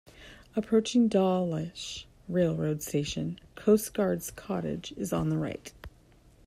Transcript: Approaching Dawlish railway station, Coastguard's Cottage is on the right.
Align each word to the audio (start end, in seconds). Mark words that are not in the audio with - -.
Approaching 0.55 1.07
Dawlish 1.07 2.07
railway 2.27 2.79
station, 2.79 3.39
Coastguard's 3.55 4.31
Cottage 4.31 4.91
is 4.97 5.13
on 5.13 5.29
the 5.29 5.37
right. 5.37 5.71